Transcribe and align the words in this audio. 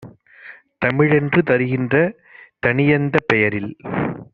தமிழென்று 0.81 1.41
தருகின்ற 1.43 1.95
தனியந்தப் 2.65 3.27
பெயரில் 3.27 3.71